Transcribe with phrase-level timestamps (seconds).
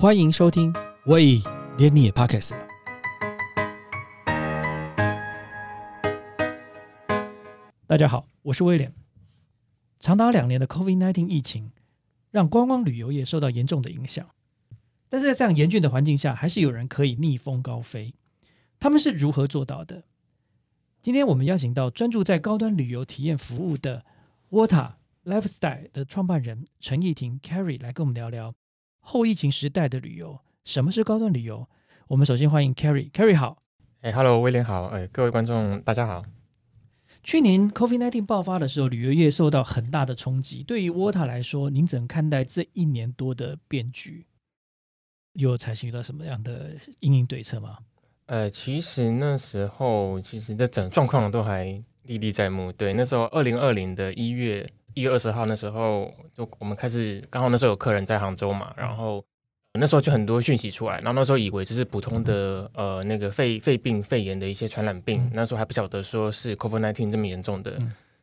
[0.00, 0.72] 欢迎收听，
[1.04, 1.42] 喂，
[1.76, 2.66] 连你也 pocket 了。
[7.86, 8.94] 大家好，我是威廉。
[9.98, 11.72] 长达两年的 COVID-19 疫情，
[12.30, 14.26] 让观光旅游业受到严重的影响。
[15.10, 18.14] 但是在这样严峻的环境下，还是有人可以逆风高飞。
[18.78, 20.04] 他们是如何做到的？
[21.02, 24.06] 今天我们邀请到专注在高端旅游体验服务的
[24.50, 24.92] Water
[25.26, 28.54] Lifestyle 的创办人陈义婷 Carrie 来跟我们聊聊
[29.10, 31.66] 后疫情时代的旅游，什么是高端旅游？
[32.06, 33.60] 我们首先欢迎 Carrie，Carrie 好。
[34.02, 34.84] 哎，Hello，威廉好。
[34.84, 36.24] 哎，各位观众大家好。
[37.24, 40.62] 去年 COVID-19 爆发的时候，旅游业受到很大的冲击。
[40.62, 44.26] 对于 Water 来说，您怎看待这一年多的变局？
[45.32, 47.78] 有采取到什么样的应应对策吗？
[48.26, 52.70] 呃，其实那时候，其实这整状况都还历历在目。
[52.70, 59.24] 对，那时候二零二零的一月一月二十号，那时候就我们开始，刚好那时候有客人在杭州嘛，然后。
[59.78, 67.80] 那时候就很多讯息出来，然后那时候以为就是普通的呃那个肺肺病肺炎的一些传染病，那时候还不晓得说是 COVID-19 这么严重的。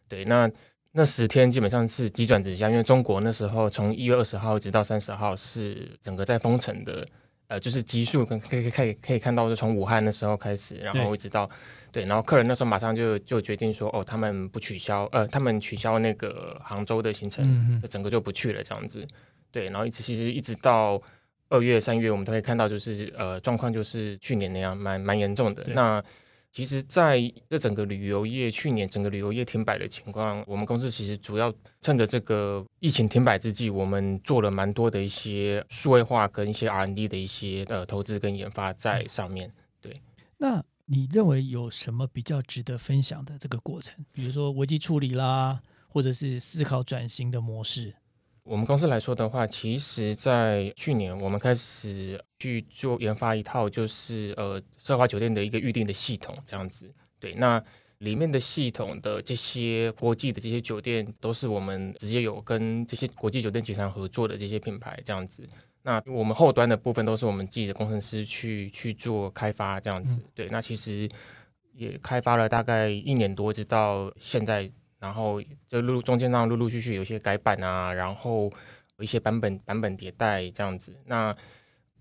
[0.10, 0.52] 对，那
[0.92, 7.08] 那十天基本上是急转直下，因为中国那时候从一月二十号一直到三十号是整个在封城的，
[7.48, 11.50] 呃，就是基数可可以可以可以看到，就从武汉的时候开始，然后一直到
[11.92, 19.08] 对，然后客人那时候马上就就决定说，哦，他们不取消，呃，他们取消那个杭州的行程，整个就不去了这样子。
[19.52, 21.02] 对，然后一直其实一直到。
[21.50, 25.64] 二月、三月，我们都可以看到，就是呃，状况就是去年那样，蛮蛮严重的。
[25.68, 26.04] 那
[26.52, 39.52] 其实在这整个旅游业去年整个旅游业停摆的情况，我们公司其实主要趁着这个疫情停摆之际，我们做了蛮多的一些数位化跟一些 R&D 的一些呃投资跟研发在上面。
[39.80, 40.02] 对，
[40.38, 44.04] 那你认为有什么比较值得分享的这个过程？
[44.12, 47.94] 比如说危机处理啦，或者是思考转型的模式？
[48.48, 56.90] 我们公司来说的话，其实，在去年我们开始去做研发一套，就是呃奢华酒店的一个预定的系统，这样子。
[57.20, 57.62] 对，那
[57.98, 65.46] 里面的系统的这些国际的这些酒店，都是我们直接有跟这些国际酒店集团合作的这些品牌，这样子。
[65.82, 70.22] 那我们后端的部分都是我们自己的工程师去去做开发，这样子。
[70.34, 71.10] 对，那其实
[71.74, 74.72] 也开发了大概一年多，直到现在。
[75.00, 78.52] 然后就陆中间上陆陆续续有一些改版啊，然后
[78.98, 80.96] 有一些版本版本迭代这样子。
[81.06, 81.34] 那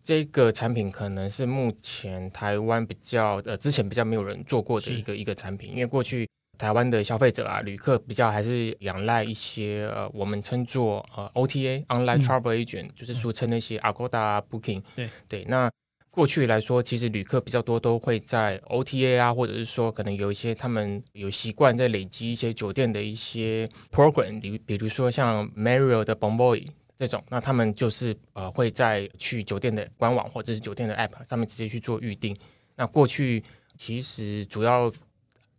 [0.02, 14.82] 这个产品可能是目前台湾比较呃之前比较没有人做过的一个一个产品，因为过去台湾的消费者啊旅客比较还是仰赖一些呃我们称作呃 OTA online travel agent，就是俗称那些 Agoda Booking。
[14.94, 15.70] 对对，那。
[16.16, 26.66] 过去来说，其实旅客比较多都会在 OTA 啊，或者是说可能有一些他们有习惯在累积一些酒店的一些 program，比比如说像 Marriott 的 Bonvoy
[26.98, 32.34] 这种，那他们就是呃会在去酒店的官网或者是酒店的 app 上面直接去做预定。
[32.76, 33.44] 那过去
[33.76, 34.90] 其实主要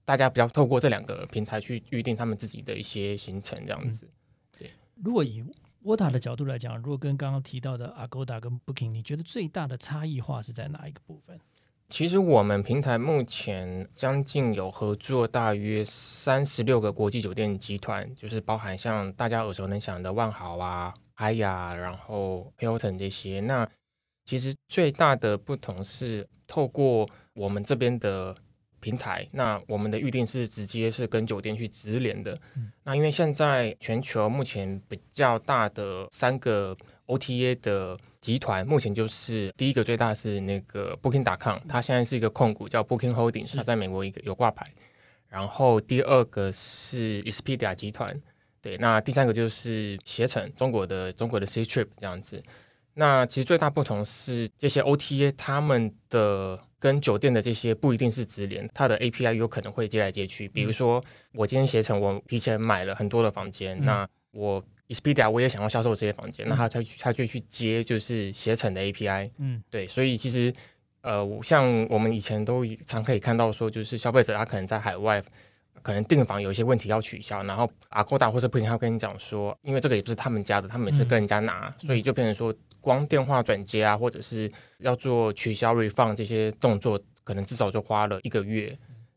[0.05, 4.09] 大家比较透过这两个平台去预定他们自己的一些行程这样子。
[4.57, 4.71] 对，
[5.03, 5.43] 如果以
[5.83, 11.39] 沃塔的角度来讲，如果跟刚刚提到的 Agoda 跟 Booking，你觉得最大的差异化是在哪一个部分？
[11.89, 23.39] 其实我们平台目前将近有合作大约三十六个国际酒店集团，就是包含像大家耳熟能详的万豪啊、海雅，然后 Hilton 这些。
[23.39, 23.65] 那
[24.25, 28.35] 其实最大的不同是透过我们这边的。
[28.87, 32.39] 平台，那我们的预定是直接是跟酒店去直连的。
[32.83, 36.73] 那因为现在全球目前比较大的三个
[37.07, 44.65] OTA 的集团，目前就是第一个最大是那个 Booking.com，它现在是一个控股叫 Booking Holdings，它在美国一个有挂牌。
[45.27, 48.17] 然后第二个是 Expedia 集团，
[48.61, 52.41] 对，那第三个就是携程，中国的中国的 C Trip 这样子。
[52.99, 60.47] 那其实最大不同是这些 OTA 他们的跟酒店的这些不一定是直连，它的 API 有可能会接来接去。
[60.47, 61.03] 比如说
[61.33, 69.29] 我今天携程，我提前买了很多的房间，那我 Expedia 我也想要销售这些房间，那他他他就去接就是携程的 API。
[69.37, 70.51] 嗯，对，所以其实
[71.01, 75.23] 呃，像我们以前都常可以看到说，就是消费者他可能在海外
[75.83, 82.51] 可能订房有一些问题要取消，然后 Agoda 或者不行，他跟你讲说，因为这个也不是他们家的，他们是跟人家拿，所以就变成说。
[82.87, 84.49] 光电话转接啊，或者是
[84.79, 88.73] 要做取消 refund 这些动作，可能至少就花了一个月。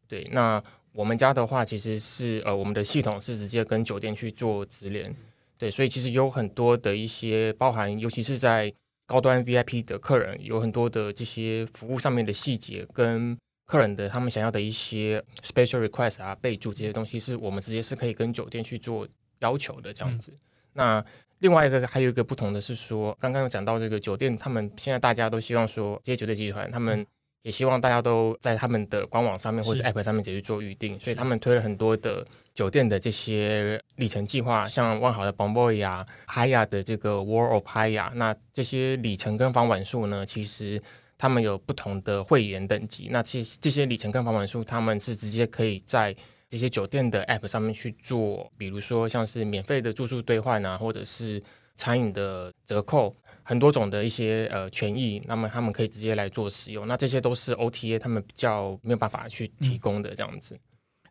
[0.08, 0.61] 对，那
[0.93, 5.14] 我们家的话，其实是呃，我们的系统是直接跟酒店去做直连。
[5.56, 8.75] 对，所以其实有很多的一些包含，尤其是在
[9.06, 19.06] 高端 VIP 的客人，有很多的这些服务上面的细节，跟客人的他们想要的一些 special request 啊、备注这些东西，是我们直接是可以跟酒店去做
[19.38, 20.37] 要求的这样子。
[20.73, 21.05] 那
[21.40, 27.04] 另外一个还有一个不同的是说，刚刚有讲到这个酒店，他们现在大家都希望说，这些酒店集团他们
[27.42, 40.82] 也希望大家都在他们的官网上面或是 App 上面直接做预定，所以他们推了很多的酒店的这些里程计划，像万豪的 Bonvoy 啊，Haya 的这个 World of Haya，那这些里程跟房晚数呢，其实
[41.16, 46.14] 他们有不同的会员等级，那其实这些里程跟房晚数，他们是直接可以在
[46.50, 51.41] 这些酒店的 App 上面去做，比如说像是免费的住宿兑换啊，或者是
[51.76, 53.14] 餐饮的折扣，
[53.44, 56.88] 很多种的一些呃权益，那么他们可以直接来做使用。
[56.88, 60.58] 那这些都是 OTA 他们比较没有办法去提供的这样子。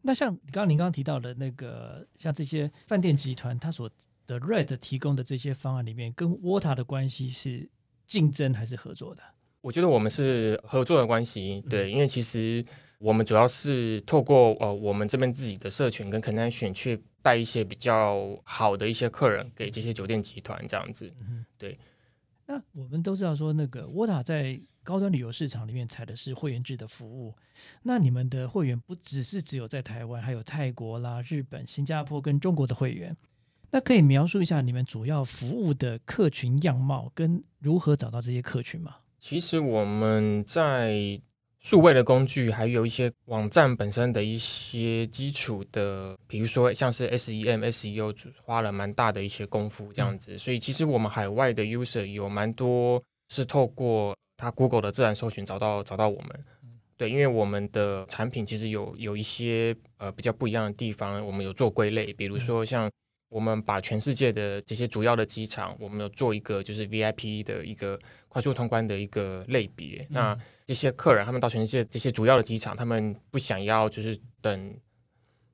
[0.02, 3.90] 那像刚刚您刚刚提到的那个，像这些饭店集团，它所
[4.28, 7.70] 的 Red 提供的这些方案里面，跟 Water 的关系是
[8.06, 9.24] 竞争还是合作的？
[9.62, 12.66] 我觉得我们是合作的关系，对，因为其实。
[13.02, 21.80] 我们主要是透过呃我们这边自己的社群跟 connection 去带一些比较好的一些客人给这些酒店集团这样子，嗯对。
[22.46, 27.34] 那我们都知道说那个沃塔在高端旅游市场里面采的是会员制的服务，
[27.84, 33.16] 那你们的会员不只是只有在台湾，还有泰国啦、日本、新加坡跟中国的会员。
[33.72, 38.98] 那可以描述一下你们主要服务的客群样貌跟如何找到这些客群吗？
[39.19, 41.19] 其实我们在
[41.60, 50.38] 数位的工具，还有一些网站本身的一些基础的，比如说像是 SEM、SEO，花了蛮大的一些功夫这样子。
[50.38, 56.45] 所以其实我们海外的 user 有蛮多是透过他 Google 的自然搜寻找到找到我们。
[56.95, 62.89] 对，因为我们的产品其实有有一些呃比较不一样的地方，我们有做归类，比如说像。
[63.30, 70.06] 我们把全世界的这些主要的机场，我们有做一个就是 VIP 的一个快速通关的一个类别。
[70.10, 70.36] 那
[70.66, 74.76] 这些客人他们到全世界这些主要的机场，他们不想要就是等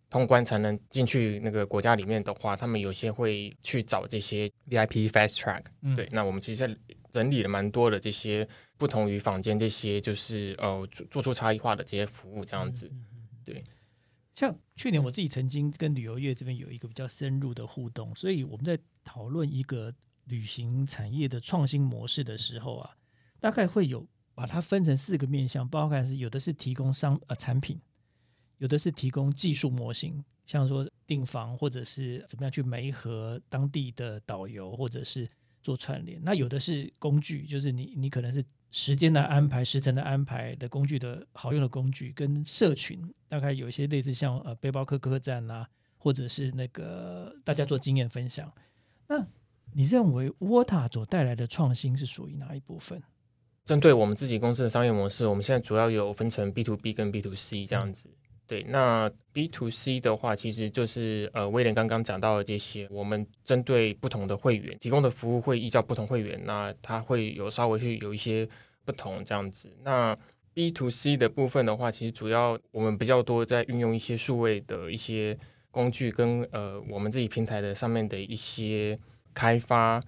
[0.09, 5.63] 通关才能进去那个国家里面的话，他们有些会去找这些 VIP Fast Track。
[5.97, 6.79] 对，那我们其实
[7.11, 12.89] 整理了蛮多的这些不同于坊间这些就是呃做做出差异化的这些服务，这样子，
[13.43, 13.61] 对。
[14.35, 19.93] 像去年我自己曾经跟旅游业这边有一个比较深入的互动，所以我们在讨论一个
[20.25, 22.97] 旅行产业的创新模式的时候啊，
[23.39, 27.79] 大概会有把它分成四个面向，包含是有的是提供商呃产品，
[28.57, 35.29] 有的是提供技术模型，像说订房或者是怎么样去媒合当地的导游或者是
[35.63, 38.43] 做串联，那有的是工具，就是你你可能是。
[38.77, 45.65] 时间的安排、时程的安排的工具的好用的工具，跟社群大概有一些类似，像呃背包客客栈啊，
[45.97, 48.51] 或者是那个大家做经验分享。
[49.07, 49.25] 那
[49.71, 53.01] 你认为 Water 所带来的创新是属于哪一部分？
[53.63, 58.09] 针对我们自己公司的商业模式，我们现在主要有分成 B to B 跟 B to C 这样子。
[58.45, 68.45] 对，那 B to C 的话，其实就是呃威廉刚刚讲到的这些，我们针对不同的会员提供的服务会依照不同会员，那他会有稍微去有一些。
[68.85, 70.17] 不同这样子，那
[70.53, 75.37] B to C 的部分的话，其实主要我们比较多在运用一些数位的一些
[75.71, 78.97] 工具，跟呃我们自己平台的上面的一些
[79.33, 80.01] 开发。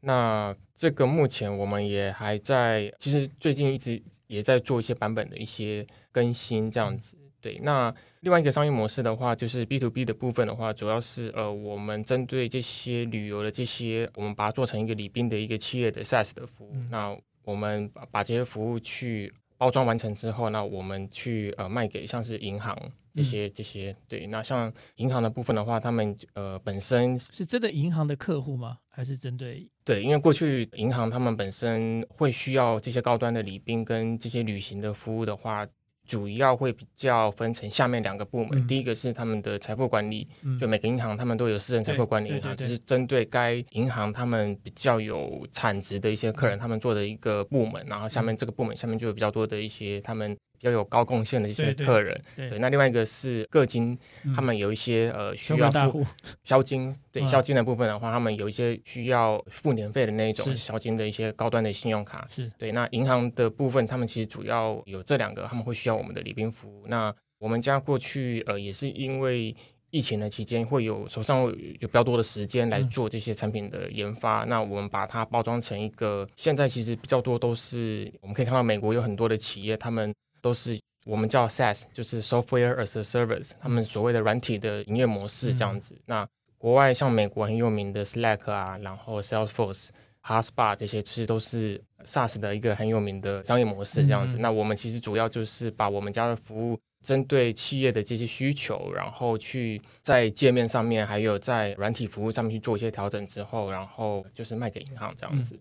[0.00, 7.16] 那这个目前我们也还在，其实最近一直也在做一些版本的一些更新这样子。
[7.40, 16.72] 对，那另外一个商业模式的话，就是 B to B 的部分的话，主要是呃我们针对这些旅游的这些，我们把它做成一个礼宾的一个企业的 SaaS 的服务。
[16.90, 22.76] 那我们把把这些服务去包装完成之后，那我们去呃卖给像是银行
[23.12, 28.78] 这些这些对，那像银行的部分的话，他们呃本身是真的银行的客户吗？
[28.88, 30.02] 还是针对对？
[30.02, 35.66] 因为过去银行他们本身会需要这些高端的礼宾跟这些旅行的服务的话。
[36.12, 40.28] 主要会比较分成下面两个部门，第一个是他们的财富管理，
[40.60, 50.36] 就每个银行他们都有私人财富管理银行，就是针对该银行他们比较有产值的一些客人，他们做的一个部门，然后下面这个部门下面就有比较多的一些他们。
[50.62, 53.98] 比较有高贡献的一些客人，对，那另外一个是各金，
[54.32, 56.06] 他们有一些呃需要付
[56.44, 62.70] 销金，对，销金的部分的话，他们有一些需要付年费的那一种销金的一些高端的信用卡，是对。
[62.70, 66.86] 那银行的部分，他们其实主要有这两个，他们会需要我们的礼宾服务。
[66.86, 69.52] 那我们家过去呃也是因为
[69.90, 74.44] 疫情的期间，会有手上有比较多的时间来做这些产品的研发。
[74.44, 80.14] 那我们把它包装成一个，现在其实比较多都是我们可以看到美国有很多的企业，他们。
[80.42, 85.98] 都是我们叫 SaaS，就是 Software as a Service，他们所谓的软体的营业模式这样子。
[86.04, 94.36] 那国外像美国很有名的 Slack 啊，然后 Salesforce，Hotspot 这些，其实都是 SaaS 的一个很有名的商业模式这样子。
[94.36, 105.58] 嗯那我们其实主要就是把我们家的服务针对企业的这些需求，然后去在界面上面，还有在软体服务上面去做一些调整之后，然后就是卖给银行这样子。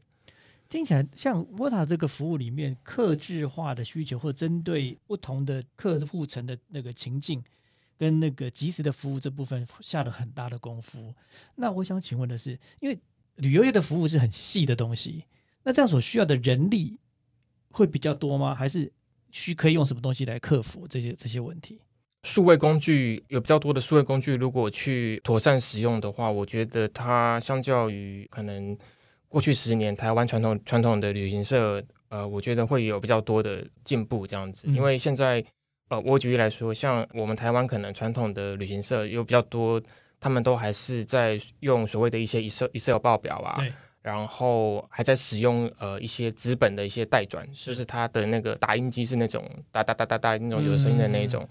[0.71, 7.43] 听起来像 Wota 这个服务里面，客制化的需求或针对不同的客户层的那个情境，
[7.97, 11.13] 跟那个及时的服务这部分下了很大的功夫。
[11.55, 12.97] 那我想请问的是，因为
[13.35, 15.25] 旅游业的服务是很细的东西，
[15.63, 16.97] 那这样所需要的人力
[17.71, 18.55] 会比较多吗？
[18.55, 18.89] 还是
[19.29, 21.81] 需可以用什么东西来克服这些这些问题？
[22.23, 28.77] 数位工具有比较多的数位工具，如果去妥善使用的话，我觉得它相较于可能
[29.31, 34.63] 过去十年台湾传统传统的旅行社，呃，我觉得会有比较多的进步这样子。
[34.67, 34.75] 嗯。
[34.75, 35.41] 因为现在，
[35.87, 39.81] 呃，我举例来说，像我们台湾可能传统的旅行社有比较多，
[40.19, 43.71] 他们都还是在用所谓的一些 Excel Excel 报表啊，对，
[44.01, 51.47] 然后还在使用呃一些资本的一些代转，就是它的那个打印机是那种哒哒哒哒哒那种有声音的那一种，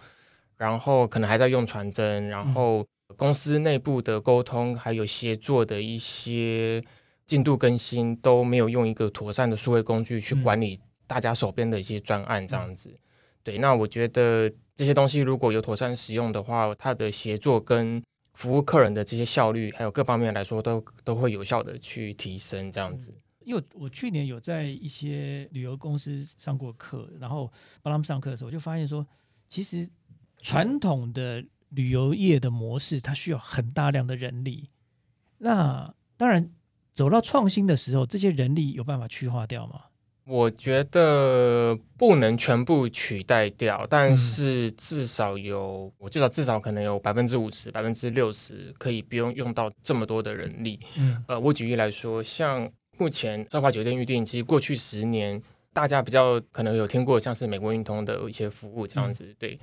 [0.59, 6.85] 然后可能还在用传真，然后公司内部的沟通还有协作的一些
[7.31, 12.99] 进度更新都没有用一个妥善的数位工具去嗯管理大家手边的一些专案这样子。
[13.45, 18.03] 对，那我觉得这些东西如果有妥善使用的话，它的协作跟
[18.35, 23.15] 服务客人的这些效率，还有各方面来说，都都会有效的去提升这样子。
[23.45, 27.47] 因为我去年有在一些旅游公司上过课，然后
[27.81, 29.07] 帮他们上课的时候，我就发现说，
[29.49, 29.89] 其实
[30.43, 34.69] 传统的旅游业的模式，它需要很大量的人力。
[35.39, 36.51] 那当然，
[36.93, 39.83] 走到创新的时候，这些人力有办法去化掉吗？
[40.27, 50.79] 我觉得不能全部取代掉，但嗯是至少有，我至少至少可能有百分之五十、百分之六十可以不用用到这么多的人力。
[50.97, 55.43] 嗯呃，我举例来说，像目前奢华酒店预订，其实过去十年
[55.73, 59.59] 大家比较可能有听过，像是美国运通的一些服务这样子，对。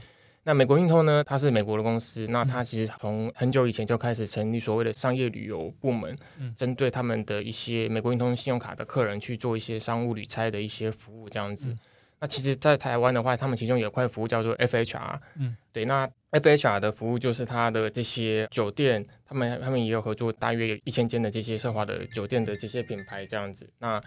[0.47, 11.67] 那美国运通呢，它是美国的公司，那它其实从很久以前就开始成立所谓的商业旅游部门，嗯针对他们的一些美国运通信用卡的客人去做一些商务旅差的一些服务这样子。
[11.67, 11.77] 嗯
[12.19, 23.69] 那其实，在台湾的话，他们其中有一块服务叫做 FHR，嗯，对，那 FHR 的服务就是它的这些酒店，他们他们也有合作，大约有一千间的这些奢华的酒店的这些品牌这样子。
[23.77, 24.01] 那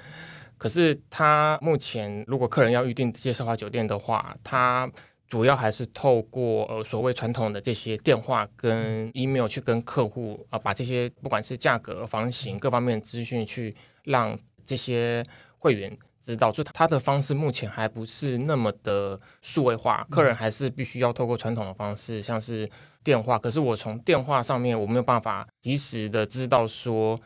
[0.58, 4.90] 可是它目前如果客人要预订这些奢华酒店的话，它
[5.30, 15.24] 主要还是透过呃所谓传统的这些电话跟 email 去跟客户啊、把这些不管是价格、房型各方面的资讯去让这些
[15.56, 22.68] 会员知道，就他的方式目前还不是那么的数位化，客人还是必须要透过传统的方式，像是
[23.02, 23.38] 电话。
[23.38, 27.18] 可是我从电话上面我没有办法及时的知道说。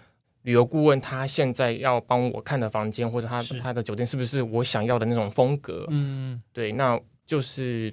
[0.45, 5.87] 旅游顾问他现在要帮我看的房间，或者他他的酒店是不是我想要的那种风格？
[5.89, 7.93] 嗯对，那就是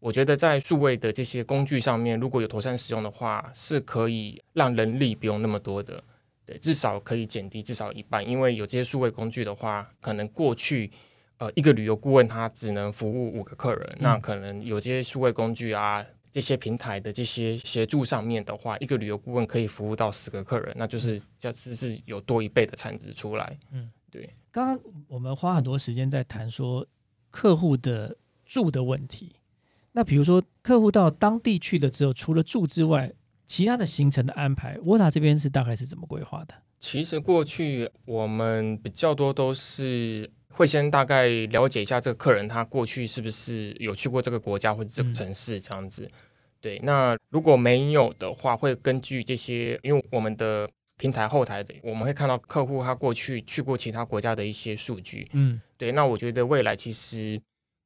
[0.00, 6.02] 我觉得在数位的这些工具上面，如果有妥善使用的话，是可以让人力不用那么多的。
[6.44, 10.90] 对，至少可以减低至少一半，因为有这些数位工具的话，可能过去
[11.38, 16.04] 呃一个旅游顾问他只能服务五个客人，那可能有这些数位工具啊。
[16.34, 23.58] 这些平台的这些协助上面的话，一个旅游顾问可以服务到十个客人，那就是这只是有多一倍的产值出来。
[23.70, 26.86] 嗯，对刚刚我们花很多时间在谈说
[27.30, 28.16] 客户的
[28.52, 29.36] 住的问题。
[29.92, 33.10] 那比如说客户到当地去的之后，除了住之外，
[33.46, 36.54] 其他的行程的安排，沃塔这边是大概是怎么规划的？
[36.78, 46.10] 其实过去我们比较多都是会先大概了解一下这个客人他过去是不是有去过这个国家或者这个城市这样子。
[46.60, 50.68] 对，那如果没有的话，会根据这些，因为我们的
[50.98, 55.26] 平台后台的，我们会看到客户他过去去过其他国家的一些数据。
[55.32, 57.40] 嗯对，那我觉得未来其实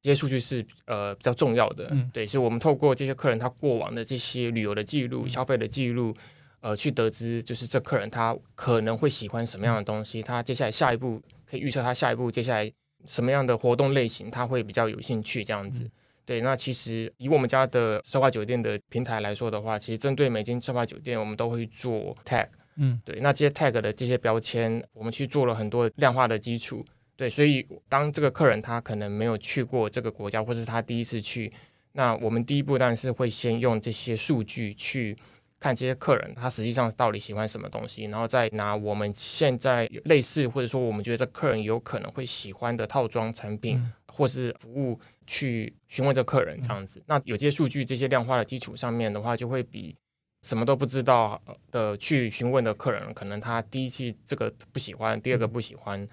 [0.07, 6.15] 这些数据是呃比较重要的，嗯对，所以我们透过这些客人他过往的这些旅游的记录、嗯消费的记录，
[6.61, 12.71] 呃，去得知就是这客人他可能会喜欢什么样的东西，他接下来下一步可以预测他下一步接下来
[13.05, 15.83] 什么样的活动类型他会比较有兴趣这样子。
[15.83, 15.91] 嗯
[16.25, 22.47] 对，那其实以我们家的奢华酒店的平台来说的话，其实针对每间奢华酒店，我们都会做 tag。
[22.77, 26.85] 嗯对，那这些 tag 的这些标签，我们去做了很多量化的基础。
[27.17, 31.51] 对，所以当这个客人他可能没有去过这个国家，或是他第一次去，
[31.91, 35.17] 那我们第一步当然是会先用这些数据去
[35.59, 43.91] 看这些客人他实际上到底喜欢什么东西，然后再拿我们现在类似或者说我们觉得这客人有可能会喜欢的套装产品、嗯。
[44.17, 46.99] 或是服务去询问这客人这样子。
[47.05, 49.95] 那有这些数据、这些量化的基础上面的话，就会比
[50.41, 56.07] 什么都不知道的去询问的客人，可能他第一期这个不喜欢，第二个不喜欢，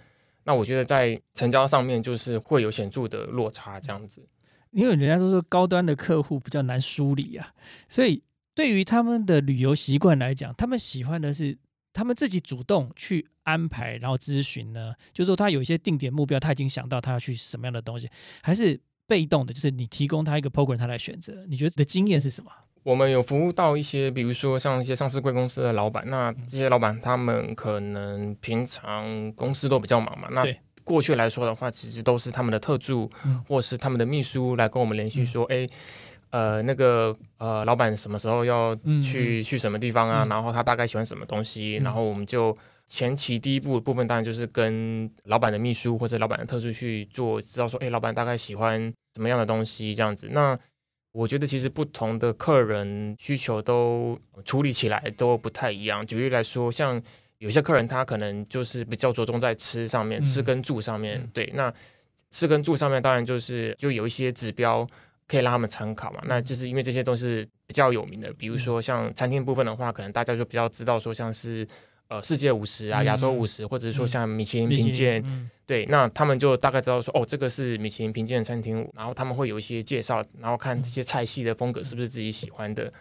[0.45, 4.27] 那我觉得在成交上面就是会有显著的落差这样子。
[4.71, 7.55] 因为人家都说高端的客户比较难梳理啊，
[7.89, 8.23] 所以
[8.55, 11.57] 对于他们的旅游习惯来讲，他们喜欢的是
[11.93, 18.11] 他们自己主动去安排，然后咨询呢，就是说他有一些定点目标，他已经想到他要去什么样的东西，
[18.43, 21.47] 还是被动的，就是你提供他一个 program，他来选择。
[21.47, 22.51] 你觉得的经验是什么？
[22.85, 30.45] 我们有服务到一些，比如说像一些上市贵公司的老板，那这些老板他们可能平常公司都比较忙嘛，那
[30.85, 33.11] 过去来说的话，其实都是他们的特助
[33.49, 35.67] 或是他们的秘书来跟我们联系说，哎，
[36.29, 40.27] 呃，那个呃，老板什么时候要去去什么地方啊？
[40.29, 41.77] 然后他大概喜欢什么东西？
[41.77, 42.55] 然后我们就
[42.87, 48.79] 前期第一步部分当然就是跟老板的秘书或者老板的特助去做，知道说，哎，老板大概喜欢
[49.15, 49.95] 什么样的东西？
[49.95, 50.29] 这样子。
[50.33, 50.59] 那
[51.15, 56.05] 我觉得其实不同的客人需求都处理起来都不太一样。
[56.05, 57.01] 举例来说，像
[57.39, 61.25] 有些客人他可能就是比较着重在吃上面，吃跟住上面。
[61.33, 61.73] 对，那
[62.33, 64.85] 吃跟住上面当然就是就有一些指标
[65.29, 66.21] 可以让他们参考嘛。
[66.27, 71.67] 那就是因为这些都是比较有名的，比如说像餐厅部分的话，可能大家就比较知道说像是。
[72.09, 82.93] 呃，世界五十啊，亚洲五十，或者是说像米其林评鉴，对，那他们就大概知道说，哦，这个是米其林评鉴的餐厅，然后他们会有一些介绍，然后看这些菜系的风格是不是自己喜欢的，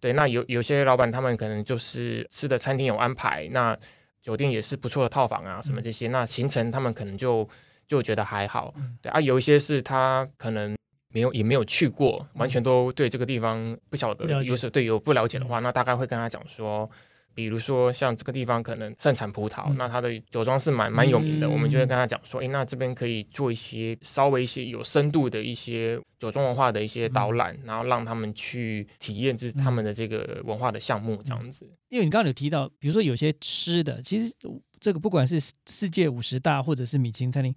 [0.00, 3.78] 对，那有有些老板他们可能就是吃的餐厅有安排，那
[4.20, 7.48] 酒店也是不错的套房啊，什么这些，那行程他们可能就
[7.86, 10.76] 就觉得还好，对啊，有一些是他可能
[11.12, 16.90] 没有也没有去过，完全都对这个地方不晓得，有时对有不了解的话，那大概会跟他讲说。
[17.34, 31.66] 比如说像这个地方可能盛产葡萄，那它的酒庄是蛮蛮有名的，我们就会跟他讲说，诶，那这边可以做一些稍微一些有深度的一些酒庄文化的一些导览，然后让他们去体验就是他们的这个文化的项目这样子。
[31.88, 34.34] 因为你刚刚有提到，比如说有些吃的，其实
[34.78, 37.54] 这个不管是世界五十大或者是米其林餐厅，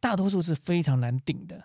[0.00, 1.62] 大多数是非常难订的，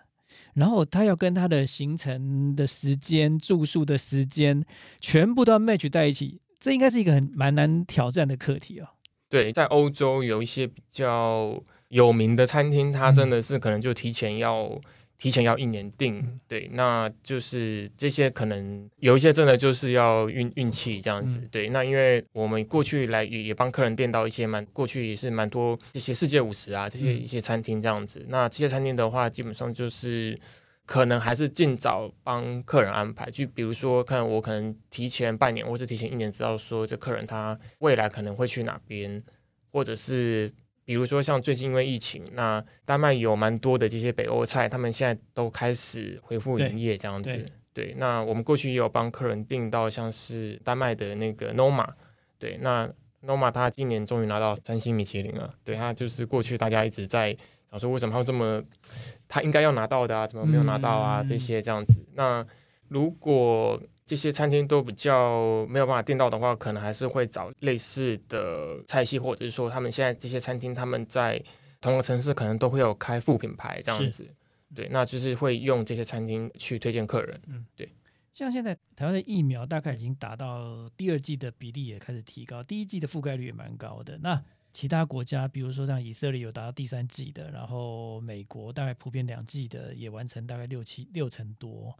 [0.54, 4.64] 然后他要跟他的行程的时间、住宿的时间
[5.00, 6.41] 全部都要 match 在一起。
[6.62, 8.86] 这应该是一个很蛮难挑战的课题哦。
[9.28, 14.80] 对，在欧洲有一些比较有名的餐厅，它真的是可能就提前要
[15.18, 16.24] 提前要一年订。
[16.46, 21.40] 对，那就是这些可能有一些真的就是要运运气这样子。
[21.50, 28.24] 对，那因为我们过去来也也帮客人订到一些蛮过去也是蛮多这些世界五十啊这些一些餐厅这样子。
[28.28, 30.38] 那这些餐厅的话，基本上就是。
[30.84, 39.22] 可能还是尽早帮客人安排，就比如说，看我可能提前半年或者提前一年知道说这客人他未来可能会去哪边，
[39.70, 40.50] 或者是
[40.84, 47.46] 比如说像最近因为疫情，那丹麦有蛮多的这些北欧菜，他们现在都开始恢复营业这样子。
[47.72, 51.88] 对，那我们过去也有帮客人订到像是丹麦的那个 Noma，
[52.38, 52.92] 对，那
[53.24, 55.54] Noma 他今年终于拿到三星米其林了。
[55.64, 57.34] 对他就是过去大家一直在
[57.70, 58.62] 想说为什么会这么。
[59.32, 61.24] 他应该要拿到的啊，怎么没有拿到啊？
[61.26, 62.06] 这些这样子。
[62.12, 62.46] 那
[62.88, 71.42] 如果这些餐厅都比较没有办法订到的话，可能还是会找类似的菜系，或者是说他们现在这些餐厅他们在
[71.80, 74.28] 同个城市可能都会有开副品牌这样子。
[74.74, 77.40] 对，那就是会用这些餐厅去推荐客人。
[77.46, 77.90] 嗯，对。
[78.34, 84.18] 像现在台湾的疫苗大概已经达到第二季的比例也开始提高，第一季的覆盖率也蛮高的。
[84.18, 91.96] 那其他国家，比如说像以色列有达到第三季的，然后美国大概普遍两季的也完成大概六七六成多。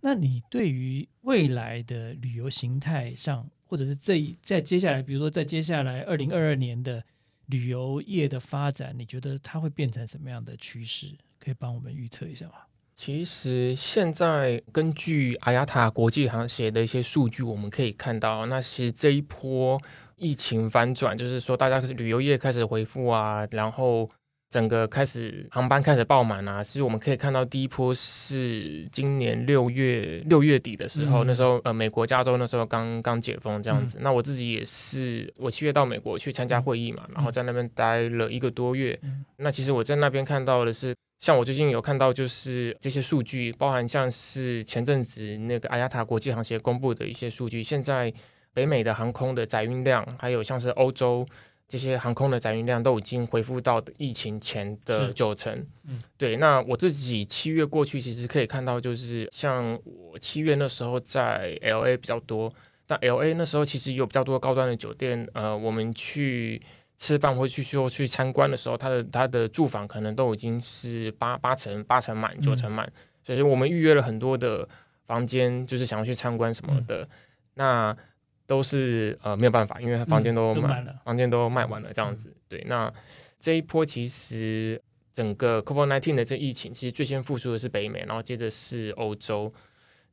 [0.00, 7.02] 那你对于未来的旅游形态上，或者是这一在接下来，比如说在接下来二零二二年的
[7.46, 11.16] 旅游业的发展，你觉得它会变成什么样的趋势？
[11.40, 12.54] 可以帮我们预测一下吗？
[12.94, 19.80] 其实现在根据阿亚塔国际航协的一些数据，我们可以看到，那其实这一波。
[20.16, 24.08] 疫情反转，就是说大家旅游业开始恢复啊，然后
[24.50, 26.62] 整个开始航班开始爆满啊。
[26.62, 33.98] 其实我们可以看到第一波是今年六月六月底的时候，那时候呃美国加州那时候刚刚解封这样子。
[34.00, 38.98] 那我自己也是，我七月到美国去参加会议嘛，然后在那边待了一个多月。
[39.38, 48.12] 那其实我在那边看到的是，像我最近有看到就是这些数据，包含像是前阵子那个阿亚塔国际航协公布的一些数据，现在。
[48.54, 51.26] 北美的航空的载运量，还有像是欧洲
[51.68, 55.52] 这些航空的载运量，都已经恢复到疫情前的九成。
[55.88, 56.36] 嗯，对。
[56.36, 62.52] 那我自己七月过去，其实可以看到，就是像我七月那时候在 L A 比较多，
[62.86, 65.28] 但 L A 那时候其实有比较多高端的酒店。
[65.32, 66.62] 呃，我们去
[66.98, 72.86] 吃饭或去说去参观的时候，它的它的住房可能都已经是八八成八成满九成满，
[73.24, 74.68] 所以我们预约了很多的
[75.06, 77.08] 房间，就是想要去参观什么的。
[77.54, 77.96] 那
[78.46, 82.34] 都是呃没有办法，因为房间都满，嗯了房间都卖完了这样子。
[82.48, 82.92] 对，那
[83.40, 84.80] 这一波其实
[85.12, 89.52] 整个 COVID-19 的这疫情，其实最先复苏的是北美，然后接着是欧洲。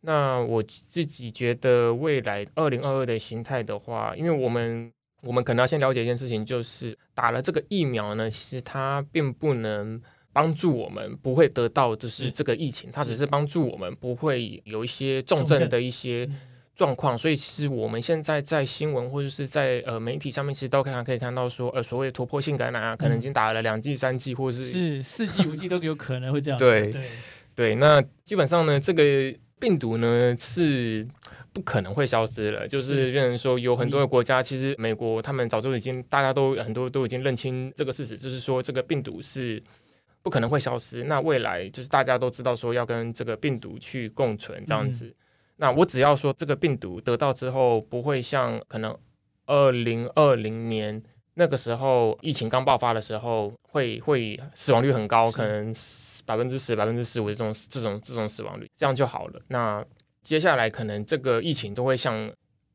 [0.01, 4.91] 那我自己觉得未来二零二二的形态的话，因为我们
[5.21, 10.01] 我们可能要先了解一件事情，就是打了这个疫苗呢，其实它并不能
[10.33, 16.39] 帮助我们不会得到就是是这个疫情，它只是是帮助我们不会有一些重重症症的一些嗯
[16.75, 17.17] 状况。
[17.17, 26.65] 所以其实我们现在在新闻或者是在呃媒体上面，其实都看可以看到说，呃，所谓的突破性感染啊，可能已经打了两剂、三剂，或者是是四剂五剂都有可能会这样子。
[26.65, 27.09] 对对，
[27.55, 29.03] 对，那基本上呢，这个
[29.59, 31.07] 病毒呢是
[31.53, 39.61] 不可能会消失了，就是是变成说有很多的国家，其实美国他们早就已经大家都很多都已经认清这个事实，就是说这个病毒是
[40.23, 41.03] 不可能会消失。
[41.03, 45.13] 那未来就是大家都知道说要跟这个病毒去共存这样嗯子。
[45.61, 48.97] 那我只要说这个病毒得到之后，不会像可能
[49.45, 50.99] 二零二零年
[51.35, 55.71] 那个时候疫情刚爆发的时候，会会死亡率很高，可能
[56.25, 59.39] 百分之十、百分之十五这种这种这种死亡率，这样就好了。
[59.49, 59.85] 那
[60.23, 62.31] 接下来可能这个疫情都会像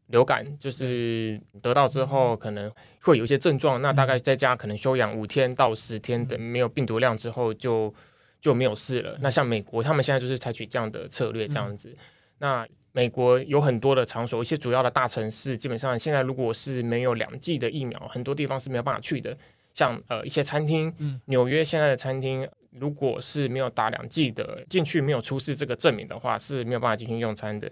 [0.07, 2.73] 流感，就是得到之后可能
[3.03, 7.93] 会有一些症状，那大概在家可能休养五天到十天，等没有病毒量之后就
[8.41, 9.19] 就没有事了。
[9.21, 11.93] 那像美国，他们现在就是采取这样的策略，这样子。
[12.39, 19.37] 那美国有很多的场所，一些主要的大城市，基本上现在如果是没有两剂的疫苗，很多地方是没有办法去的。
[19.75, 27.71] 像呃一些餐厅，嗯纽约现在的餐厅，如果是没有打两剂的，进去没有出示这个证明的话，是没有办法进行用餐的。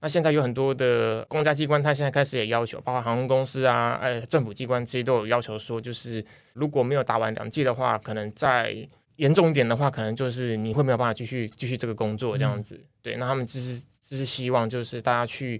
[0.00, 8.74] 那现在有很多的公家机关，它现在开始也要求，包括航空公司啊，呃，政府机关这些都有要求说，就是如果没有打完两剂的话，可能再
[9.16, 12.82] 严重一点的话，可能就是你会没有办法继续继续这个工作这样子。
[13.02, 13.82] 对，那他们就是
[14.12, 15.58] 就是希望就是大家去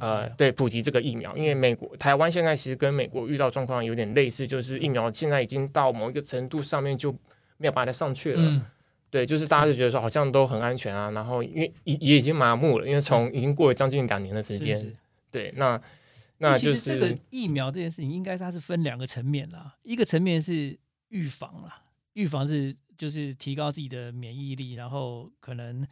[0.00, 7.12] 呃，对，普及这个疫苗，因为美国、台湾现在其实跟美国遇到状况有点类似，就是疫苗现在已经到某一个程度上面就
[7.58, 8.40] 没有办法再上去了。
[8.40, 8.62] 嗯，
[9.10, 14.74] 对，就是大家就觉得说好像都很安全啊，然后因为也也已经麻木了，因为从已经过了将近两年的时间。
[14.74, 14.96] 是是
[15.30, 15.78] 对，那
[16.38, 19.76] 那就是这是个疫苗这件事情，应该它是分两个层面啦。
[19.82, 20.74] 一个层面是
[21.10, 21.82] 预防啦，
[22.14, 25.86] 预防是就是提高自己的免疫力，然后可能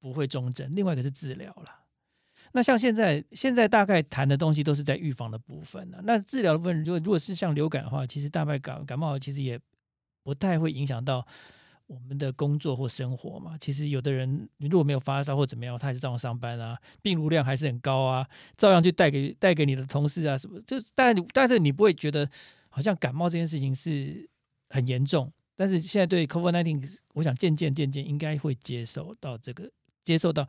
[0.00, 1.84] 不会重症；另外一个是治疗啦。
[2.52, 6.00] 那像现在现在大概谈的东西都是在预防的部分了。
[6.04, 9.60] 那治疗的部分，如果如果是像流感的话，其实大概感感冒其实也
[10.22, 11.26] 不太会影响到
[11.86, 13.56] 我们的工作或生活嘛。
[13.60, 22.28] 其实有的人如果没有发烧或怎么样，他还是照样上班啊，病毒量还是很高啊，照样去带给带给你的同事啊什么，就但但是你不会觉得
[22.70, 24.26] 好像感冒这件事情是
[24.70, 25.30] 很严重。
[25.54, 29.68] 但是现在对 COVID-19，我想渐渐渐渐应该会接受到这个，
[30.08, 30.48] 接受到，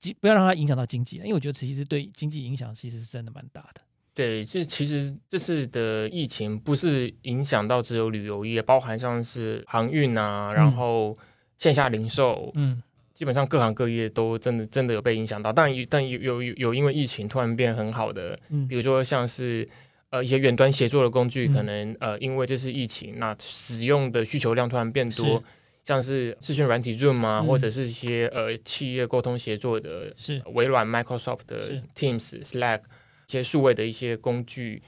[0.00, 3.80] 经不要让它影响到经济，因为我觉得其实对经济影响其实是真的蛮大的。
[4.12, 11.14] 对，这其实这次的疫情不是影响到只有旅游业，包含像是航运啊，然后
[11.58, 15.52] 线下零售，嗯，基本上各行各业都真的真的有被影响到。
[15.52, 18.66] 但有但有有有有因为疫情突然变很好的，嗯。
[18.66, 19.68] 比如说像是
[20.08, 21.52] 呃一些远端协作的工具，嗯。
[21.52, 25.42] 可能呃因为这次疫情，那使用的需求量突然变多是，
[25.86, 32.80] 像是视讯软体 Zoom 啊，嗯或者是一些呃企业沟通协作的是微软 Microsoft 的 Teams、Slack
[33.28, 34.82] 一些数位的一些工具。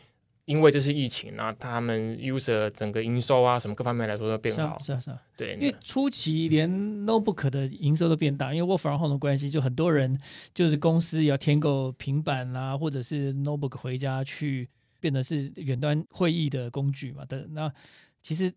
[0.44, 4.78] 因为这是疫情，啊他们 user 整个营收啊，什么各方面来说都变是啊好。
[4.78, 6.66] 是啊是啊，对，因为初期连
[7.04, 10.18] notebook 的营收都变大，因为 work from home 的关系，就很多人
[10.54, 14.66] 就是公司要添购平板啦、或者是 notebook 回家去
[15.00, 17.46] 变得是远端会议的工具嘛的。
[17.50, 17.70] 那
[18.22, 18.50] 其实，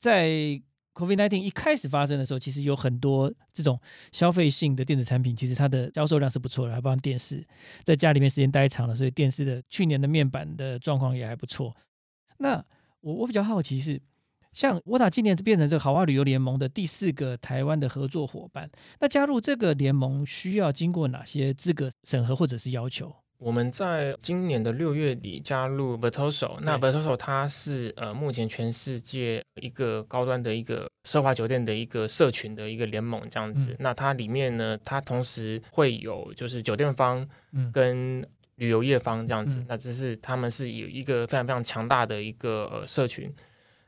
[0.00, 0.60] 在
[0.96, 3.78] COVID-19 一开始发生的时候，其实有很多这种
[4.12, 7.44] 消费性的电子产品，其实它的销售量是不错的，还包括电视，
[7.84, 11.76] 在家里面时间待长了，所以电视的去年的面板的状况也还不错。
[12.38, 12.64] 那
[13.02, 14.00] 我我比较好奇是，
[14.54, 23.14] 像沃塔今年变成这个豪华旅游联盟的第四个台湾的合作伙伴，那加入这个联盟需要经过哪些资格审核或者是要求？
[23.38, 33.70] 我们在今年的六月底加入 Vertoso，那 Vertoso 它是呃目前全世界一个高端的一个奢华酒店的一个社群的一个联盟这样子。
[33.72, 39.58] 嗯那它里面呢，它同时会有就是酒店方嗯跟旅游业方这样子。
[39.58, 43.30] 嗯那只是他们是有一个非常非常强大的一个呃社群。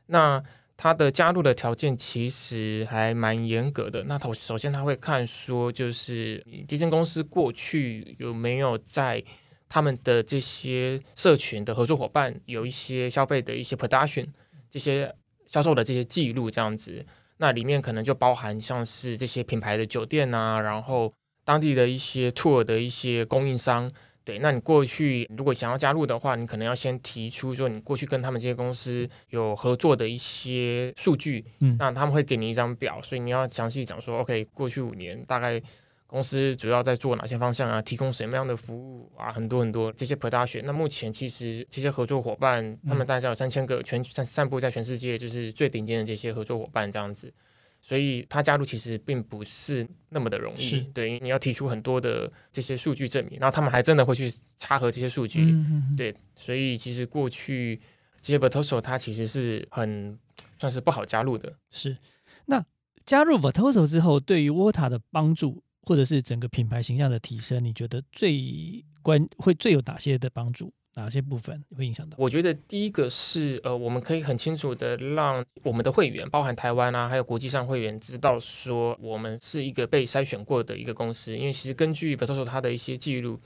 [0.05, 0.43] 那
[0.81, 4.01] 它的加入的条件其实还蛮严格的。
[4.05, 9.21] 那头首先他会看说，就是你这间公司过去有没有在
[9.67, 14.25] 他们的这些社群的合作伙伴有一些消费的一些 production
[14.69, 15.13] 这些
[15.47, 17.05] 销售的这些记录这样子。
[17.39, 21.13] 那里面可能就包含像是这些品牌的酒店啊，然后
[21.43, 23.91] 当地的一些 tour 的一些供应商。
[24.29, 35.59] 对，那你过去如果想要加入的话，你可能要先提出说你过去跟他们这些公司有合作的一些数据，嗯那他们会给你一张表，所以你要详细讲说，OK，过去五年大概
[36.05, 40.61] 公司主要在做哪些方向啊，提供什么样的服务啊，很多很多这些 production。
[40.63, 47.33] 那目前其实这些合作伙伴，他们大概有三千个全散散布在全世界，就是最顶尖的这些合作伙伴这样子。
[47.81, 57.79] 所以他加入其实并不是那么的容是易，对，你要提出很多的这些数据证明，然后他们还真的会去查核这些数据，嗯对，所以其实过去
[58.21, 60.17] 这些 Vertoso 它其实是很
[60.57, 61.53] 算是不好加入的。
[61.71, 61.97] 是。
[62.45, 62.63] 那
[63.05, 70.71] 加入 Vertoso 之后，对于 Wota 的帮助，或者是整个品牌形象的提升，你觉得最关会最有哪些的帮助？
[70.95, 72.15] 哪些部分会影响到？
[72.19, 81.37] 我觉得第一个是呃，我们可以很清楚的让我们的会员，包含台湾啊，还有国际上会员知道说，我们是一个被筛选过的一个公司。
[81.37, 83.39] 因为其实根据 Vertoso 它的一些记录，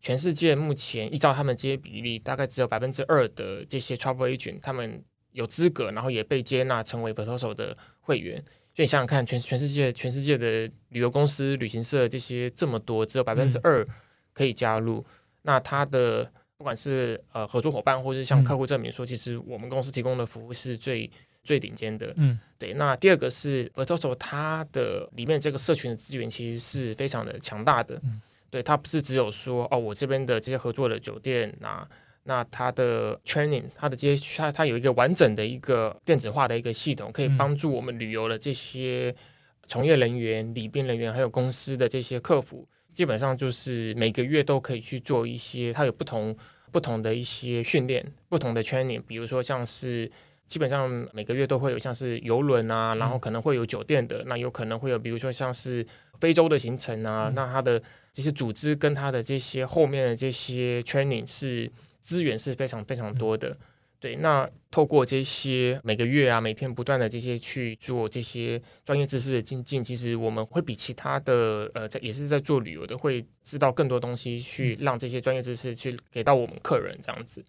[0.00, 8.42] 全世界目前依照他们这些比例，大概只有百分之二的这些 travel agent 他们有资格，然后也被接纳成为 Vertoso 的会员。
[8.74, 13.86] 所以你想想看，全全世界全世界的旅游公司、旅行社这些这么多，只有百分之二
[14.34, 15.04] 可以加入，
[15.42, 21.10] 那它的不管是呃合作伙伴，或是向嗯客户证明说，其实我们公司提供的服务是最
[21.44, 22.12] 最顶尖的。
[22.16, 28.00] 嗯对，那第二个是 Vertoso 它的里面这个社群的资源其实是非常的强大的。
[28.04, 31.86] 嗯对，它不是只有说哦，我这边的这些合作的酒店那
[32.22, 39.14] 那它的 training，它的这些它它有一个完整的一个电子化的一个系统，可以嗯帮助我们旅游的这些
[39.68, 42.66] 从业人员、礼宾人员，还有公司的这些客服，
[42.96, 46.36] 基本上就是每个月都可以去做一些，它有不同
[46.72, 50.10] 不同的一些训练，不同的 training，比如说像是。
[50.48, 55.84] 基本上每个月都会有像是游轮啊，然后可能会有酒店的，那有可能会有比如说像是
[56.20, 57.82] 非洲的行程啊，嗯那它的
[58.12, 61.68] 这些组织跟它的这些后面的这些 training 是
[62.00, 63.56] 资源是非常非常多的。
[63.98, 77.44] 对，那透过这些每个月啊、每天不断的这些去做这些专业知识的精进，其实我们会比其他的呃，在也是在做旅游的，会知道更多东西，去让这些专业知识去给到我们客人这样子。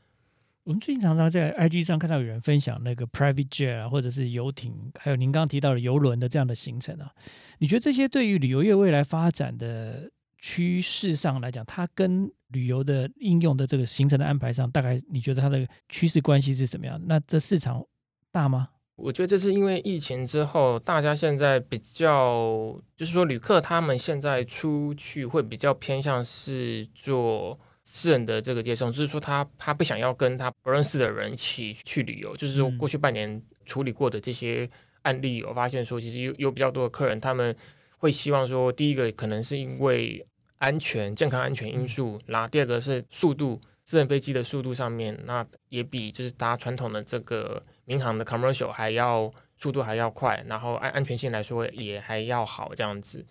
[0.63, 7.11] 我们最近常常在 IG 上看到有人分享那个 private jet 啊，或者是游艇，还有您刚刚提到的游轮的这样的行程啊，
[7.59, 16.99] 你觉得这些对于旅游业未来发展的趋势上来讲，它跟旅游的应用的这个行程的安排上，大概你觉得它的趋势关系是怎么样？
[17.05, 17.83] 那这市场
[18.31, 18.69] 大吗？
[18.95, 34.67] 我觉得这是因为疫情之后，大家现在比较，就是说旅客他们现在出去会比较偏向是做私人的这个接送，就是说他他不想要跟他不认识的人一起去旅游，就是说嗯过去半年处理过的这些
[35.03, 37.55] 案例，我发现说其实有有比较多的客人他们
[37.97, 40.25] 会希望说，第一个可能是因为
[40.57, 43.61] 安全、健康安全因素，然后第二个是速度。
[43.89, 53.25] 私人飞机的速度上面，那也比就是搭传统的这个民航的 commercial 还要速度还要快，然后安安全性来说也还要好这样子。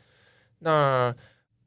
[0.60, 1.14] 那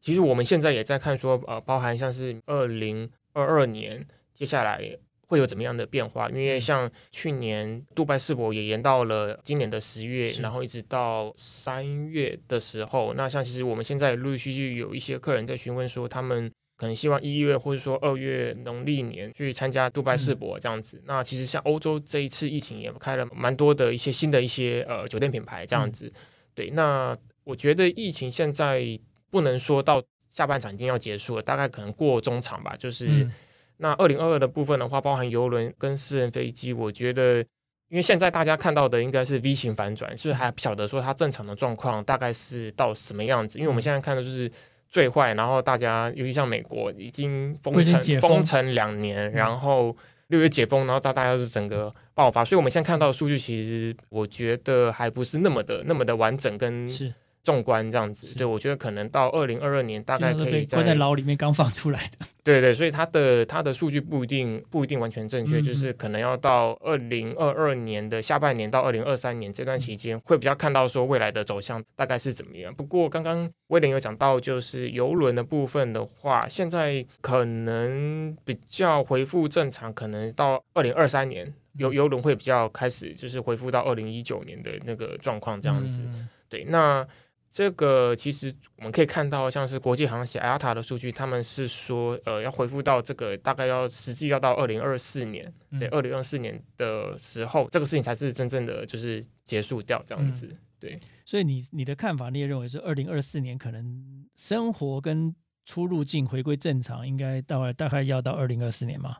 [0.02, 4.98] 其实我们现在也在看说，呃，包含像是二零二二年接下来
[5.30, 16.52] 会有怎么样的变化，因为像去年杜拜世博也延到了今年的十月，然后一直到三月的时候，那像其实我们现在陆陆续续有一些客人在询问说他们。
[16.80, 21.04] 可能希望一月或者说二月农历年去参加杜拜世博这样子。
[21.06, 26.10] 那其实像欧洲这一次疫情也开了蛮多的一些新的一些呃酒店品牌这样子。
[26.56, 27.14] 对，那
[27.44, 28.98] 我觉得疫情现在
[29.30, 32.78] 不能说到下半场已经要结束了，大概可能过中场吧。
[32.80, 33.34] 就是、嗯
[33.80, 37.44] 那二零二二的部分的话，包含游轮跟私人飞机，我觉得。
[37.92, 43.58] 因为现在大家看到的应该是 V 型反转，所以还不晓得说它正常的状况大概是到什么样子。
[43.58, 44.48] 因为我们现在看的就是
[44.88, 57.12] 最坏，然后大家尤其像美国已经封城封封城两年，然后六月解封，然后大大家是整个爆发，所以我们现在看到的数据其实我觉得还不是那么的那么的完整跟是
[57.50, 58.38] 纵观这样子。
[58.38, 62.28] 对我觉得可能到二零二二年大概可以在牢里面刚放出来的。
[62.50, 72.74] 对对，所以它的它的数据不一定不一定完全正确，嗯就是可能要到二零二二年的下半年到二零二三年这段期间，会比较看到说未来的走向大概是怎么样。
[72.74, 86.02] 不过刚刚威廉有讲到，就是游轮的部分的话，现在可能比较恢复正常，可能到二零二三年游游轮会比较开始就是恢复到二零一九年的那个状况这样子。
[86.06, 87.08] 嗯对，那
[87.52, 100.56] 这个其实我们可以看到，像是国际航协 IATA 的数据，他们是说，呃，要恢复到这个大概要实际要到二零二四年，对，嗯二零二四年的时候，这个事情才是真正的就是结束掉这样子。
[100.80, 105.36] 对，所以你你的看法，你也认为是二零二四年可能生活跟
[105.66, 109.18] 出入境回归正常，应该大概大概要到二零二四年吗？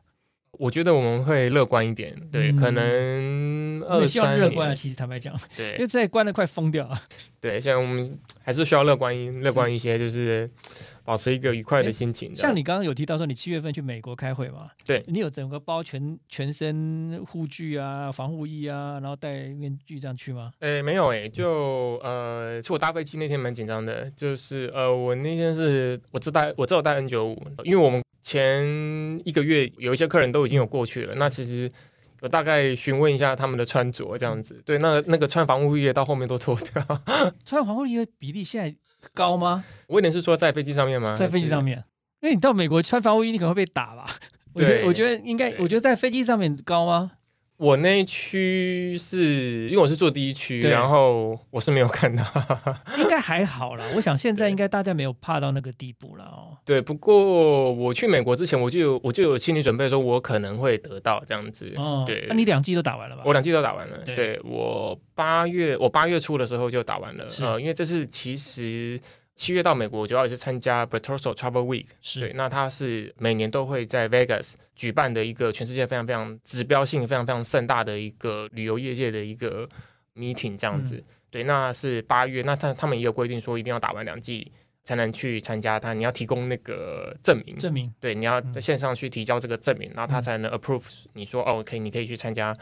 [0.54, 2.82] 我觉得我们会乐观一点，对，嗯可能
[3.90, 7.02] 二那希望乐观啊，其实坦白讲， 对因为对这关的快疯掉了。
[7.42, 10.50] 对，现在我们还是需要乐观一乐观一些，就是
[11.06, 12.36] 保持一个愉快的心情。
[12.36, 14.70] 像你刚刚有提到说，你七月份去美国开会嘛？
[14.86, 20.52] 对你有整个包全全身护具啊、防护衣啊，然后戴面具这样去吗？
[20.60, 28.66] 诶，没有诶，就呃，其实我搭飞机那天蛮紧张的，就是呃，我那天是我只带我只有带 N 九五，因为我们前
[29.24, 31.72] 一个月有一些客人都已经有过去了，那其实
[32.22, 37.02] 我大概询问一下他们的穿着这样子，对，那那个穿防护衣到后面都脱掉。
[37.46, 38.76] 穿防护衣的比例现在
[39.14, 39.64] 高吗？
[39.88, 41.14] 威廉是说在飞机上面吗？
[41.16, 41.78] 在飞机上面？
[41.78, 41.86] 面，
[42.22, 44.06] 因为你到美国穿防护衣，你可能会被打吧？
[44.54, 47.12] 我觉得，对我觉得应该，我觉得在飞机上面高吗？
[47.60, 52.24] 我那一区是因为我是坐第一区，对然后我是没有看到。
[52.98, 53.86] 应该还好啦。
[53.98, 56.56] 我想现在应该大家没有怕到那个地步了哦。
[56.64, 61.70] 对，不过我去美国之前，我就有我就有心理准备，说我可能会得到这样子。
[61.76, 63.24] 哦，对那你两季都打完了吧？
[63.26, 68.98] 我两季都打完了，对对我八月我八月初的时候就打完了，是呃，因为这是其实
[69.40, 72.20] 七月到美国主要也是参加 Bertoso Travel Week，是。
[72.20, 79.66] 对，那它是每年都会在 Vegas 举办的一个全世界非常非常指标性、非常非常盛大的一个旅游业界的一个
[80.14, 80.98] meeting 这样子。
[80.98, 81.04] 嗯。
[81.32, 84.52] 对，那是八月，那他他们也有规定说一定要打完两剂
[84.84, 88.52] 才能去参加它，你要提供那个证明，证明，对，你要嗯。
[88.52, 92.54] 在线上去提交这个证明，然后他嗯才能 approve 你说哦，可以，你可以去参加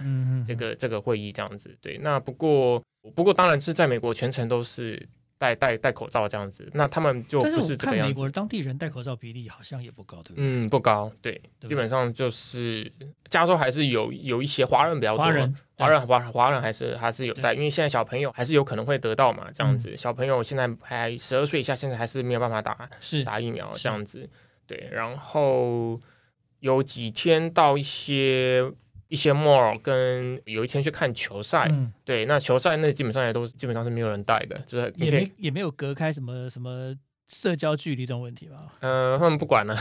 [0.45, 1.75] 这个这个会议这样子。
[1.81, 2.79] 对，那不过
[3.15, 5.03] 不过当然是在美国全程都是
[5.37, 8.25] 戴戴戴口罩这样子，那他们就不是这个样子看美国。
[8.25, 10.35] 的当地人戴口罩比例好像也不高，对不对？
[10.37, 12.91] 嗯，不高，对，对基本上就是
[13.29, 24.27] 加州还是有有一些华人比较多，华人，华人华华人还是还是有对戴，因为现在小朋友还是有可能会得到嘛，这样嗯子，小朋友现在还十二岁以下，现在还是没有办法打是打疫苗这样子，
[24.65, 25.99] 对，然后
[26.61, 28.71] 有几天到一些
[29.09, 36.93] 一些 mall，跟有一天去看球赛，嗯，对，那球赛那基本上也都基本上是没有人带的，就是也没也没有隔开什么什么
[37.29, 38.57] 社交距离这种问题吧？
[38.79, 39.75] 呃，他们不管了。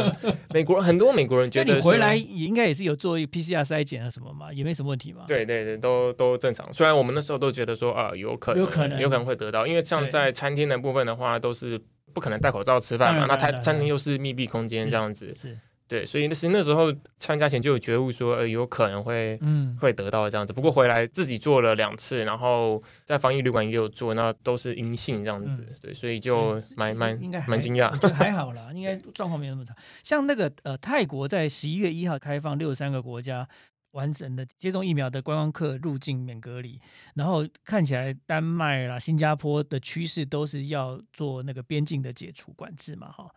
[0.52, 6.70] 美国很多美国人觉得你回来也应该也是有做一个 PCR 筛检啊什么嘛，也没什么问题嘛。，对对对，都都正常。
[6.74, 11.80] 虽然我们那时候都觉得说，呃，有可能，有可能有可能会得到，因为像在餐厅的部分的话，都是
[12.12, 13.24] 不可能戴口罩吃饭嘛。
[13.26, 15.56] 那餐餐厅又是密闭空间这样子，是，
[15.90, 20.52] 对，所以那是那时候参加前就有觉悟说，呃，有可能会嗯，会得到这样子。
[20.52, 25.66] 不过回来自己做了两次，然后在防疫旅馆也有做，那都是阴性这样子。
[25.68, 27.96] 嗯对，所以就蛮蛮应该蛮惊讶我。
[27.96, 29.74] 觉得还好啦， 应该状况没有那么差。
[30.04, 33.48] 像那个呃，泰国在十一月一号开放六十三个国家
[33.90, 36.80] 完整的接种疫苗的观光客入境免隔离，
[37.16, 43.28] 然后看起来丹麦啦、新加坡的趋势都是要做那个边境的解除管制嘛，哈。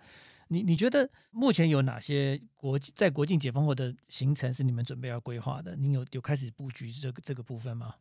[0.47, 5.75] 你你觉得目前有哪些国在国境解封后的行程是你们准备要规划的？
[5.75, 7.95] 你有有开始布局这个这个部分吗？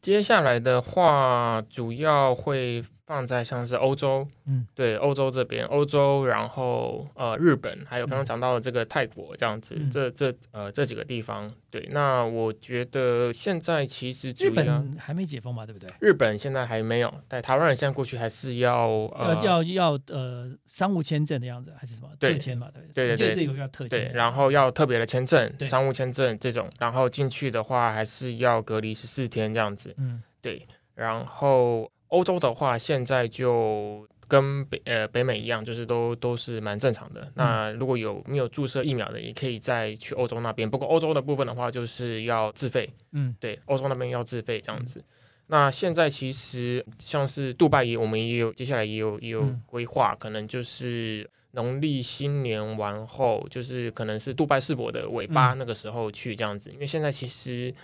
[0.00, 15.88] 接下来的话，主要会放在像是欧洲，嗯，对，欧洲这边，欧洲，然后呃，日本，还有刚刚嗯讲到的这个泰国这样子，嗯这这呃这几个地方，对，那我觉得现在其实主日要本还没解封嘛，对不对？
[16.00, 22.68] 日本现在还没有，但台湾人现在过去还是要呃要要要呃商务签证的样子，还是什么对特签嘛？
[22.74, 30.66] 对对对对就是有个叫特签对，然后要特别的签证对，商务签证这种，然后进去的话还是要隔离十四天这样子，嗯对，
[30.96, 37.30] 然后欧洲的话，现在就跟北呃北美一样，就是都都是蛮正常的。
[37.34, 40.68] 那如果有没有注射疫苗的，也可以再去欧洲那边。
[40.68, 45.04] 不过欧洲的部分的话，就是要自费，嗯对，欧洲那边要自费这样子。
[45.48, 57.74] 那现在其实像是杜拜也，我们也有接下来也有也有嗯规划，可能就是农历新年完后，就是可能是杜拜世博的尾巴嗯那个时候去这样子，因为现在其实。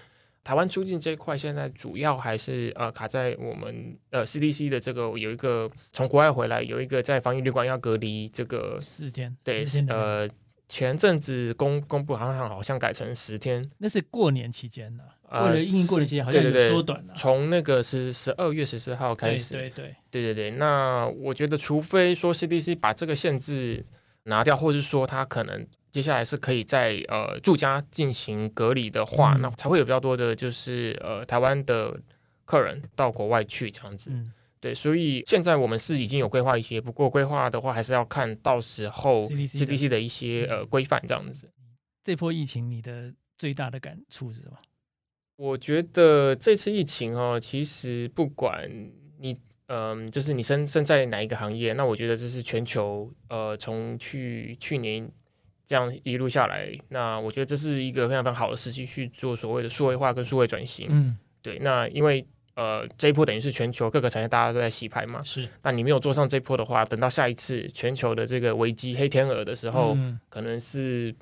[0.45, 10.29] 台湾出境这一块，现在主要还是呃卡在我们呃 CDC 的这个有一个从国外回来有一个在防疫旅馆要隔离这个四天，对呃
[10.69, 17.15] 前阵子公公布好像好像改成十天，那是过年期间的，啊为了应应过年期间，好像有对对对缩短了。
[17.15, 23.85] 从那个是十二月十四号开对始，对对，对对对，那我觉得，除非说 CDC 把这个限制
[24.25, 32.01] 拿掉，或者是说他可能接下来是可以在呃住家进行隔离的话，嗯那才会有比较多的，就是呃台湾的
[32.45, 34.11] 客人到国外去这样子。
[34.11, 41.51] 嗯对，所以现在我们是已经有规划一些，不过规划的话还是要看到时候 CDC 的 CDC 的一些呃规范这样子。
[42.05, 44.57] 这波疫情你的最大的感触是什么？
[45.35, 48.71] 我觉得这次疫情哦，其实不管
[49.19, 49.37] 你
[49.67, 55.11] 嗯，就是你身身在哪一个行业，那我觉得这是全球呃，从去去年
[55.73, 60.87] 这样一路下来，那我觉得这是一个非常非常好的时机去做所谓的数位化跟数位转型。
[60.91, 62.23] 嗯，对，那因为
[62.57, 71.15] 呃这一波等于是全球各个产业大家都在洗牌嘛，是那你没有做上这一波的话，等到下一次全球的这个危机黑天鹅的时候，嗯可能是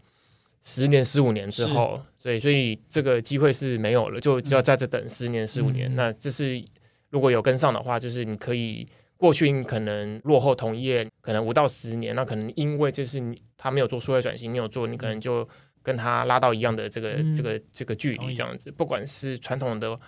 [0.65, 5.89] 十年、十五年之后，所以所以这个机会是没有了，就就要在这等十年、十五年。
[5.93, 6.61] 嗯那这是
[7.11, 8.89] 如果有跟上的话，就是你可以
[9.21, 15.49] 过去你可能落后同业可能五到十年，那可能因为这是你他没有做数位转型，你有做，你可能就
[15.83, 17.35] 跟他拉到一样的这个、嗯。
[17.37, 20.01] 这个这个距离这样子，不管是传统的。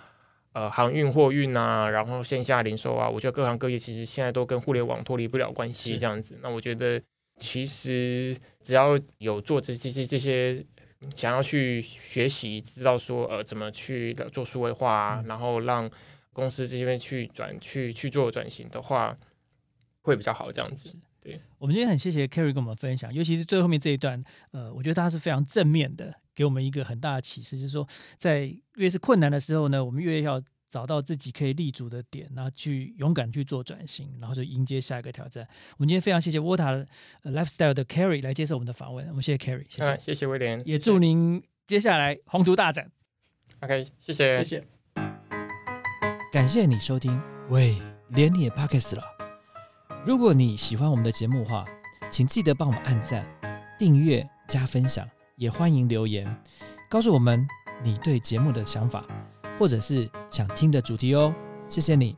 [0.55, 6.37] 呃，航运、货运啊，然后线下零售啊，我觉得各行各业其实现在都跟互联网脱离不了关系，这样子。
[6.43, 7.01] 那我觉得
[7.39, 10.63] 其实只要有做这这些这些
[11.15, 15.27] 想要去学习，知道说呃怎么去做数位化、啊，嗯。
[15.27, 15.89] 然后让
[16.33, 19.17] 公司这边去转去去做转型的话，
[20.01, 20.93] 会比较好这样子。
[21.21, 24.21] 对我们今天很谢谢 Kerry 跟我们分享，尤其是最后面这一段，
[24.51, 35.47] 呃，我觉得他是非常正面的，给我们一个很大的启示，就是说，在越是困难的时候呢，我们越要找到自己可以立足的点，然后去勇敢去做转型，然后就迎接下一个挑战。
[35.77, 36.85] 我们今天非常谢谢 Water
[37.21, 42.91] 呃 Lifestyle 的 Carry 来接受我们的访问，我们谢谢 Carry，谢谢谢威廉，也祝您接下来宏图大展
[43.61, 44.67] ，OK，谢谢，谢谢。
[46.33, 49.03] 感谢你收听，喂，连你也 Pockets 了。
[50.03, 51.63] 如果你喜欢我们的节目的话，
[52.09, 53.23] 请记得帮我们按赞、
[53.77, 56.25] 订阅、加分享，也欢迎留言
[56.89, 57.47] 告诉我们
[57.83, 59.05] 你对节目的想法，
[59.59, 61.31] 或者是想听的主题哦。
[61.67, 62.17] 谢谢你。